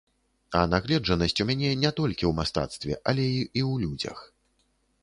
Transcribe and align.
А 0.59 0.61
нагледжанасць 0.71 1.35
у 1.45 1.47
мяне 1.49 1.69
не 1.83 1.91
толькі 2.01 2.19
ў 2.27 2.33
мастацтве, 2.41 2.93
але 3.09 3.23
і 3.37 3.39
і 3.39 3.61
ў 3.71 3.85
людзях. 3.85 4.27